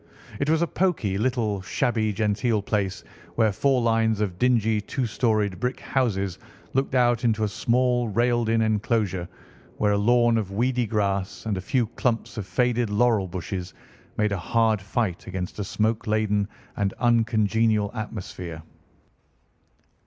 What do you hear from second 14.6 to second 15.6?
fight against